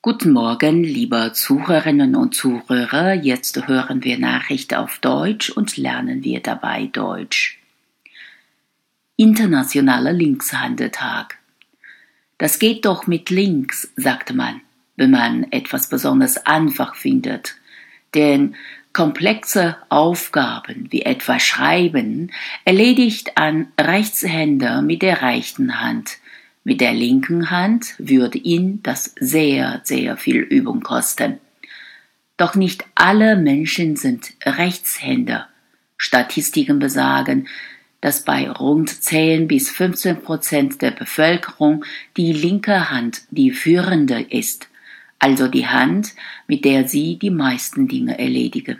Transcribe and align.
Guten 0.00 0.30
Morgen, 0.30 0.84
liebe 0.84 1.32
Zuhörerinnen 1.34 2.14
und 2.14 2.32
Zuhörer. 2.32 3.14
Jetzt 3.14 3.66
hören 3.66 4.04
wir 4.04 4.16
Nachricht 4.16 4.72
auf 4.76 5.00
Deutsch 5.00 5.50
und 5.50 5.76
lernen 5.76 6.22
wir 6.22 6.38
dabei 6.38 6.86
Deutsch. 6.86 7.58
Internationaler 9.16 10.12
Linkshandeltag. 10.12 11.38
Das 12.38 12.60
geht 12.60 12.84
doch 12.84 13.08
mit 13.08 13.28
links, 13.30 13.92
sagt 13.96 14.32
man, 14.34 14.60
wenn 14.94 15.10
man 15.10 15.50
etwas 15.50 15.88
besonders 15.88 16.46
einfach 16.46 16.94
findet. 16.94 17.56
Denn 18.14 18.54
komplexe 18.92 19.78
Aufgaben 19.88 20.92
wie 20.92 21.02
etwa 21.02 21.40
Schreiben 21.40 22.30
erledigt 22.64 23.36
ein 23.36 23.72
Rechtshänder 23.76 24.80
mit 24.80 25.02
der 25.02 25.22
rechten 25.22 25.80
Hand 25.80 26.18
mit 26.68 26.82
der 26.82 26.92
linken 26.92 27.50
Hand 27.50 27.94
würde 27.96 28.36
ihn 28.36 28.82
das 28.82 29.14
sehr, 29.18 29.80
sehr 29.84 30.18
viel 30.18 30.40
Übung 30.40 30.82
kosten. 30.82 31.38
Doch 32.36 32.56
nicht 32.56 32.84
alle 32.94 33.36
Menschen 33.36 33.96
sind 33.96 34.34
Rechtshänder. 34.44 35.48
Statistiken 35.96 36.78
besagen, 36.78 37.48
dass 38.02 38.22
bei 38.22 38.50
rund 38.50 38.90
10 38.90 39.48
bis 39.48 39.70
15 39.70 40.20
Prozent 40.20 40.82
der 40.82 40.90
Bevölkerung 40.90 41.86
die 42.18 42.34
linke 42.34 42.90
Hand 42.90 43.22
die 43.30 43.50
führende 43.52 44.20
ist, 44.20 44.68
also 45.18 45.48
die 45.48 45.68
Hand, 45.68 46.14
mit 46.48 46.66
der 46.66 46.86
sie 46.86 47.18
die 47.18 47.30
meisten 47.30 47.88
Dinge 47.88 48.18
erledigen. 48.18 48.78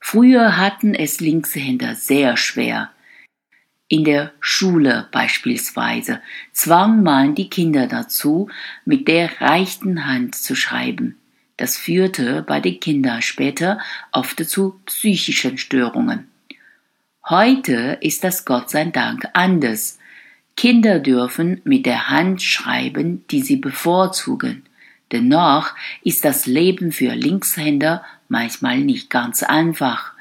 Früher 0.00 0.56
hatten 0.56 0.96
es 0.96 1.20
Linkshänder 1.20 1.94
sehr 1.94 2.36
schwer, 2.36 2.90
in 3.92 4.04
der 4.04 4.32
Schule 4.40 5.06
beispielsweise 5.12 6.22
zwang 6.54 7.02
man 7.02 7.34
die 7.34 7.50
Kinder 7.50 7.86
dazu, 7.86 8.48
mit 8.86 9.06
der 9.06 9.38
rechten 9.42 10.06
Hand 10.06 10.34
zu 10.34 10.56
schreiben. 10.56 11.18
Das 11.58 11.76
führte 11.76 12.40
bei 12.40 12.58
den 12.58 12.80
Kindern 12.80 13.20
später 13.20 13.78
oft 14.10 14.42
zu 14.48 14.80
psychischen 14.86 15.58
Störungen. 15.58 16.28
Heute 17.28 17.98
ist 18.00 18.24
das 18.24 18.46
Gott 18.46 18.70
sei 18.70 18.86
Dank 18.86 19.28
anders. 19.34 19.98
Kinder 20.56 20.98
dürfen 20.98 21.60
mit 21.64 21.84
der 21.84 22.08
Hand 22.08 22.42
schreiben, 22.42 23.26
die 23.30 23.42
sie 23.42 23.56
bevorzugen. 23.56 24.62
Dennoch 25.12 25.74
ist 26.02 26.24
das 26.24 26.46
Leben 26.46 26.92
für 26.92 27.14
Linkshänder 27.14 28.02
manchmal 28.28 28.78
nicht 28.78 29.10
ganz 29.10 29.42
einfach 29.42 30.14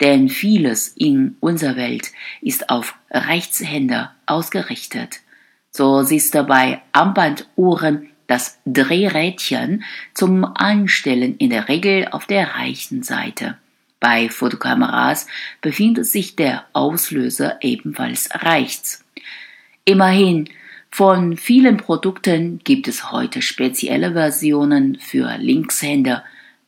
denn 0.00 0.28
vieles 0.28 0.88
in 0.88 1.36
unserer 1.40 1.76
Welt 1.76 2.12
ist 2.40 2.70
auf 2.70 2.94
Rechtshänder 3.10 4.14
ausgerichtet. 4.26 5.20
So 5.70 6.02
siehst 6.02 6.34
du 6.34 6.44
bei 6.44 6.80
Armbanduhren 6.92 8.10
das 8.26 8.58
Drehrädchen 8.66 9.84
zum 10.14 10.44
Anstellen 10.44 11.36
in 11.38 11.50
der 11.50 11.68
Regel 11.68 12.08
auf 12.10 12.26
der 12.26 12.58
rechten 12.58 13.02
Seite. 13.02 13.56
Bei 14.00 14.28
Fotokameras 14.28 15.26
befindet 15.60 16.06
sich 16.06 16.36
der 16.36 16.64
Auslöser 16.72 17.58
ebenfalls 17.62 18.28
rechts. 18.32 19.04
Immerhin, 19.84 20.48
von 20.90 21.36
vielen 21.36 21.76
Produkten 21.76 22.60
gibt 22.64 22.88
es 22.88 23.10
heute 23.10 23.42
spezielle 23.42 24.12
Versionen 24.12 24.98
für 25.00 25.36
Linkshänder, 25.36 26.24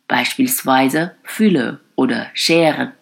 beispielsweise 0.08 1.14
Fülle 1.22 1.80
oder 1.94 2.30
Scheren. 2.34 2.92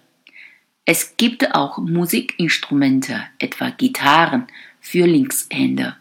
Es 0.91 1.19
gibt 1.19 1.55
auch 1.55 1.77
Musikinstrumente, 1.77 3.23
etwa 3.39 3.69
Gitarren, 3.69 4.47
für 4.81 5.07
Linkshänder. 5.07 5.99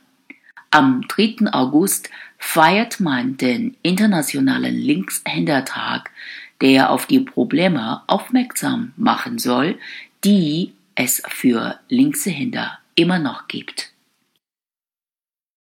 Am 0.72 1.06
3. 1.10 1.52
August 1.52 2.10
feiert 2.38 3.02
man 3.02 3.36
den 3.36 3.76
Internationalen 3.82 4.78
Linkshändertag, 4.78 6.10
der 6.62 6.90
auf 6.90 7.06
die 7.06 7.20
Probleme 7.20 8.02
aufmerksam 8.08 8.94
machen 8.96 9.40
soll, 9.40 9.78
die 10.24 10.72
es 10.96 11.22
für 11.28 11.82
Linkshänder 11.90 12.80
immer 12.96 13.20
noch 13.20 13.50
gibt. 13.50 13.92